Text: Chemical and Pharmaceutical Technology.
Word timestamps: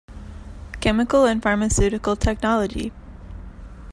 Chemical 0.81 1.25
and 1.25 1.43
Pharmaceutical 1.43 2.15
Technology. 2.15 2.91